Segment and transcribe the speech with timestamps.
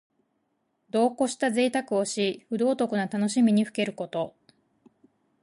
[0.89, 4.33] 度をこしたぜいたくをし、不道徳な楽しみにふけること。